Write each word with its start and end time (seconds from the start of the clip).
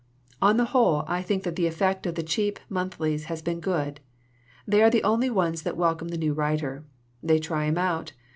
"On 0.41 0.57
the 0.57 0.65
whole, 0.73 1.03
I 1.07 1.21
think 1.21 1.43
that 1.43 1.55
the 1.55 1.67
effect 1.67 2.07
of 2.07 2.15
the 2.15 2.23
cheap 2.23 2.57
monthlies 2.69 3.25
has 3.25 3.43
been 3.43 3.59
good. 3.59 3.99
They 4.65 4.81
are 4.81 4.89
the 4.89 5.03
only 5.03 5.29
ones 5.29 5.61
that 5.61 5.77
welcome 5.77 6.07
the 6.07 6.17
new 6.17 6.33
writer. 6.33 6.83
They 7.21 7.37
try 7.37 7.65
him 7.65 7.77
out. 7.77 8.13